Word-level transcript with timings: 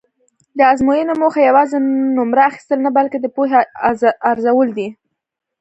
د 0.57 0.59
ازموینو 0.73 1.13
موخه 1.21 1.41
یوازې 1.49 1.77
نومره 2.17 2.41
اخیستل 2.49 2.79
نه 2.87 2.91
بلکې 2.97 3.17
د 3.21 3.25
پوهې 3.35 3.59
ارزول 4.31 4.69
دي. 4.77 4.87